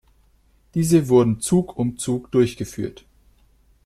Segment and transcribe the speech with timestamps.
[0.73, 3.05] Diese wurden Zug um Zug durchgeführt.